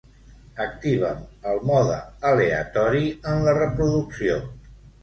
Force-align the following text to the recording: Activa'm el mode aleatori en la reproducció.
Activa'm 0.63 1.19
el 1.51 1.61
mode 1.71 1.99
aleatori 2.33 3.05
en 3.35 3.47
la 3.47 3.59
reproducció. 3.63 4.43